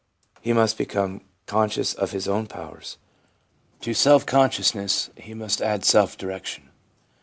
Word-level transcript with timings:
He 0.41 0.51
must 0.51 0.79
become 0.79 1.21
conscious 1.45 1.93
of 1.93 2.09
his 2.09 2.27
own 2.27 2.47
powers. 2.47 2.97
To 3.81 3.93
self 3.93 4.25
consciousness, 4.25 5.11
he 5.15 5.35
must 5.35 5.61
add 5.61 5.85
self 5.85 6.17
direction. 6.17 6.71